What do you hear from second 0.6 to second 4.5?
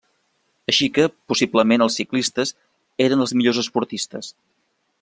Així que, possiblement els ciclistes, eren els millors esportistes.